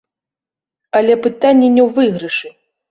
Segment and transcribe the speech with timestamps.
[1.01, 2.47] Але пытанне не ў выйгрышы.